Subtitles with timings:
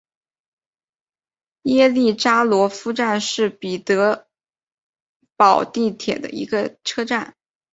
[1.61, 4.27] 耶利扎罗夫站是圣彼得
[5.35, 7.35] 堡地铁的一个车站。